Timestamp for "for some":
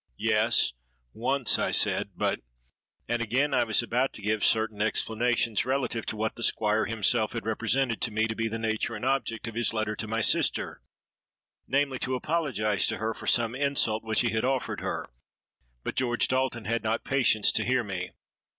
13.13-13.53